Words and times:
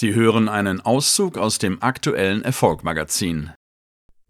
Sie 0.00 0.14
hören 0.14 0.48
einen 0.48 0.80
Auszug 0.80 1.36
aus 1.36 1.58
dem 1.58 1.82
aktuellen 1.82 2.42
Erfolgmagazin. 2.42 3.50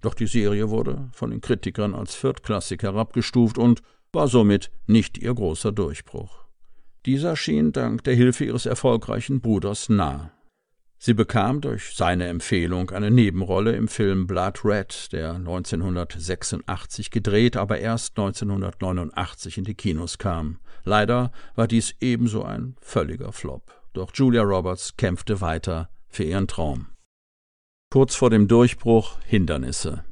Doch 0.00 0.14
die 0.14 0.26
Serie 0.26 0.70
wurde 0.70 1.10
von 1.12 1.30
den 1.30 1.42
Kritikern 1.42 1.94
als 1.94 2.14
viertklassig 2.14 2.82
herabgestuft 2.82 3.58
und 3.58 3.82
war 4.10 4.28
somit 4.28 4.70
nicht 4.86 5.18
ihr 5.18 5.34
großer 5.34 5.70
Durchbruch. 5.70 6.46
Dieser 7.04 7.36
schien 7.36 7.72
dank 7.72 8.02
der 8.04 8.14
Hilfe 8.14 8.46
ihres 8.46 8.64
erfolgreichen 8.64 9.42
Bruders 9.42 9.90
nah. 9.90 10.30
Sie 10.96 11.12
bekam 11.12 11.60
durch 11.60 11.94
seine 11.94 12.28
Empfehlung 12.28 12.88
eine 12.88 13.10
Nebenrolle 13.10 13.76
im 13.76 13.88
Film 13.88 14.26
Blood 14.26 14.64
Red, 14.64 15.12
der 15.12 15.34
1986 15.34 17.10
gedreht, 17.10 17.58
aber 17.58 17.78
erst 17.78 18.16
1989 18.18 19.58
in 19.58 19.64
die 19.64 19.74
Kinos 19.74 20.16
kam. 20.16 20.60
Leider 20.84 21.30
war 21.56 21.68
dies 21.68 21.94
ebenso 22.00 22.42
ein 22.42 22.74
völliger 22.80 23.32
Flop. 23.32 23.77
Doch 23.92 24.10
Julia 24.14 24.42
Roberts 24.42 24.96
kämpfte 24.96 25.40
weiter 25.40 25.88
für 26.08 26.24
ihren 26.24 26.48
Traum. 26.48 26.86
Kurz 27.90 28.14
vor 28.14 28.30
dem 28.30 28.48
Durchbruch 28.48 29.18
Hindernisse. 29.24 30.04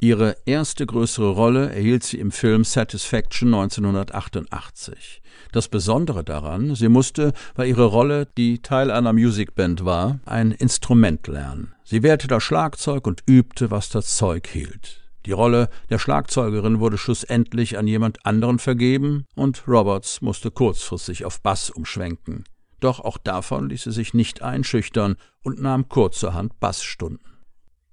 Ihre 0.00 0.36
erste 0.44 0.84
größere 0.84 1.30
Rolle 1.30 1.72
erhielt 1.72 2.04
sie 2.04 2.18
im 2.18 2.30
Film 2.30 2.64
Satisfaction 2.64 3.54
1988. 3.54 5.22
Das 5.50 5.68
Besondere 5.68 6.22
daran, 6.24 6.74
sie 6.74 6.90
musste, 6.90 7.32
weil 7.54 7.68
ihre 7.68 7.86
Rolle, 7.86 8.26
die 8.36 8.60
Teil 8.60 8.90
einer 8.90 9.14
Musicband 9.14 9.86
war, 9.86 10.20
ein 10.26 10.52
Instrument 10.52 11.26
lernen. 11.26 11.74
Sie 11.84 12.02
wählte 12.02 12.28
das 12.28 12.42
Schlagzeug 12.42 13.06
und 13.06 13.22
übte, 13.26 13.70
was 13.70 13.88
das 13.88 14.16
Zeug 14.16 14.46
hielt. 14.46 15.00
Die 15.24 15.32
Rolle 15.32 15.70
der 15.88 15.98
Schlagzeugerin 15.98 16.80
wurde 16.80 16.98
schlussendlich 16.98 17.78
an 17.78 17.86
jemand 17.86 18.26
anderen 18.26 18.58
vergeben 18.58 19.24
und 19.34 19.66
Roberts 19.66 20.20
musste 20.20 20.50
kurzfristig 20.50 21.24
auf 21.24 21.40
Bass 21.40 21.70
umschwenken. 21.70 22.44
Doch 22.84 23.00
auch 23.00 23.16
davon 23.16 23.70
ließ 23.70 23.84
sie 23.84 23.92
sich 23.92 24.12
nicht 24.12 24.42
einschüchtern 24.42 25.16
und 25.42 25.58
nahm 25.58 25.88
kurzerhand 25.88 26.60
Bassstunden. 26.60 27.38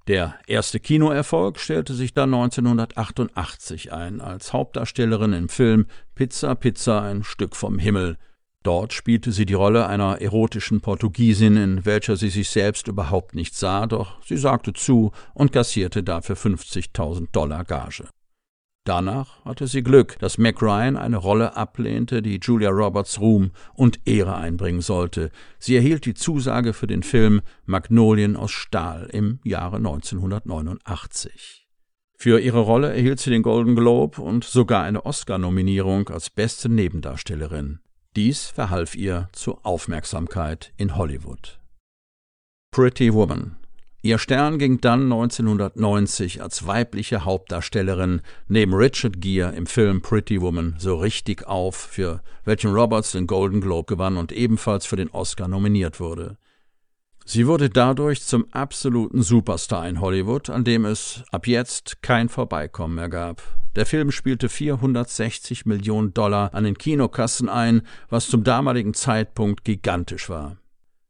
Der 0.08 0.36
erste 0.48 0.82
Kinoerfolg 0.82 1.62
stellte 1.62 1.94
sich 1.94 2.14
dann 2.14 2.34
1988 2.34 3.94
ein, 3.94 4.20
als 4.20 4.52
Hauptdarstellerin 4.52 5.32
im 5.32 5.48
Film 5.48 5.86
Pizza 6.14 6.56
Pizza 6.56 7.04
ein 7.04 7.24
Stück 7.24 7.56
vom 7.56 7.80
Himmel. 7.80 8.18
Dort 8.64 8.92
spielte 8.92 9.32
sie 9.32 9.46
die 9.46 9.54
Rolle 9.54 9.88
einer 9.88 10.20
erotischen 10.20 10.82
Portugiesin, 10.82 11.56
in 11.56 11.86
welcher 11.86 12.18
sie 12.18 12.30
sich 12.30 12.50
selbst 12.50 12.90
überhaupt 12.90 13.34
nicht 13.34 13.56
sah, 13.56 13.86
doch 13.86 14.22
sie 14.26 14.36
sagte 14.36 14.74
zu 14.74 15.14
und 15.34 15.54
kassierte 15.54 16.04
dafür 16.04 16.36
50.000 16.36 17.32
Dollar 17.32 17.64
Gage. 17.64 18.10
Danach 18.84 19.46
hatte 19.46 19.68
sie 19.68 19.84
Glück, 19.84 20.18
dass 20.20 20.40
Mac 20.40 20.60
Ryan 20.60 20.98
eine 20.98 21.18
Rolle 21.18 21.56
ablehnte, 21.56 22.24
die 22.24 22.40
Julia 22.42 22.72
Roberts 22.72 23.20
Ruhm 23.20 23.52
und 23.76 24.00
Ehre 24.06 24.36
einbringen 24.36 24.82
sollte. 24.82 25.30
Sie 25.60 25.76
erhielt 25.76 26.06
die 26.06 26.16
Zusage 26.16 26.74
für 26.74 26.88
den 26.88 27.04
Film 27.04 27.42
Magnolien 27.66 28.36
aus 28.36 28.52
Stahl 28.52 29.08
im 29.12 29.40
Jahre 29.44 29.78
1989. 29.78 31.68
Für 32.18 32.40
ihre 32.40 32.60
Rolle 32.60 32.92
erhielt 32.92 33.20
sie 33.20 33.30
den 33.30 33.44
Golden 33.44 33.76
Globe 33.76 34.20
und 34.20 34.44
sogar 34.44 34.84
eine 34.84 35.06
Oscar-Nominierung 35.06 36.10
als 36.10 36.32
beste 36.32 36.68
Nebendarstellerin. 36.68 37.80
Dies 38.16 38.48
verhalf 38.48 38.96
ihr 38.96 39.30
zur 39.32 39.64
Aufmerksamkeit 39.64 40.74
in 40.78 40.96
Hollywood. 40.96 41.60
Pretty 42.72 43.14
Woman 43.14 43.58
Ihr 44.04 44.18
Stern 44.18 44.58
ging 44.58 44.82
dann 44.82 45.04
1990 45.04 46.42
als 46.42 46.66
weibliche 46.66 47.24
Hauptdarstellerin 47.24 48.22
neben 48.48 48.74
Richard 48.74 49.22
Gere 49.22 49.54
im 49.54 49.68
Film 49.68 50.02
Pretty 50.02 50.42
Woman 50.42 50.74
so 50.80 50.96
richtig 50.96 51.46
auf, 51.46 51.76
für 51.76 52.24
welchen 52.44 52.74
Roberts 52.74 53.12
den 53.12 53.28
Golden 53.28 53.62
Globe 53.62 53.86
gewann 53.94 54.18
und 54.18 54.32
ebenfalls 54.32 54.88
für 54.88 54.96
den 54.96 55.12
Oscar 55.12 55.48
nominiert 55.48 56.00
wurde. 56.00 56.38
Sie 57.26 57.46
wurde 57.46 57.70
dadurch 57.70 58.24
zum 58.24 58.52
absoluten 58.52 59.22
Superstar 59.22 59.88
in 59.88 60.02
Hollywood, 60.02 60.50
an 60.50 60.64
dem 60.64 60.86
es 60.86 61.24
ab 61.32 61.46
jetzt 61.46 62.02
kein 62.02 62.28
Vorbeikommen 62.28 62.96
mehr 62.96 63.10
gab. 63.10 63.44
Der 63.76 63.86
Film 63.86 64.12
spielte 64.12 64.50
460 64.50 65.68
Millionen 65.68 66.12
Dollar 66.16 66.56
an 66.56 66.64
den 66.64 66.78
Kinokassen 66.78 67.50
ein, 67.50 67.84
was 68.10 68.28
zum 68.28 68.44
damaligen 68.44 68.96
Zeitpunkt 68.96 69.64
gigantisch 69.64 70.28
war. 70.28 70.58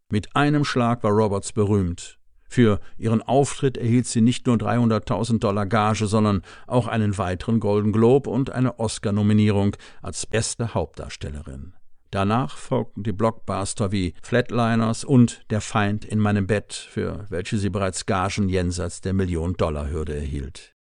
Mit 0.09 0.35
einem 0.35 0.65
Schlag 0.65 1.03
war 1.03 1.11
Roberts 1.11 1.53
berühmt. 1.53 2.19
Für 2.51 2.81
ihren 2.97 3.21
Auftritt 3.21 3.77
erhielt 3.77 4.07
sie 4.07 4.19
nicht 4.19 4.45
nur 4.45 4.57
300.000 4.57 5.39
Dollar 5.39 5.65
Gage, 5.65 6.05
sondern 6.05 6.41
auch 6.67 6.87
einen 6.87 7.17
weiteren 7.17 7.61
Golden 7.61 7.93
Globe 7.93 8.29
und 8.29 8.49
eine 8.49 8.77
Oscar-Nominierung 8.77 9.77
als 10.01 10.25
beste 10.25 10.73
Hauptdarstellerin. 10.73 11.71
Danach 12.09 12.57
folgten 12.57 13.03
die 13.03 13.13
Blockbuster 13.13 13.93
wie 13.93 14.15
Flatliners 14.21 15.05
und 15.05 15.45
Der 15.49 15.61
Feind 15.61 16.03
in 16.03 16.19
meinem 16.19 16.45
Bett, 16.45 16.73
für 16.73 17.25
welche 17.29 17.57
sie 17.57 17.69
bereits 17.69 18.05
Gagen 18.05 18.49
jenseits 18.49 18.99
der 18.99 19.13
Million-Dollar-Hürde 19.13 20.13
erhielt. 20.13 20.75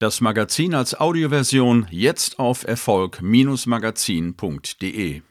Das 0.00 0.20
Magazin 0.20 0.74
als 0.74 0.98
Audioversion 0.98 1.86
jetzt 1.92 2.40
auf 2.40 2.66
Erfolg-magazin.de 2.66 5.22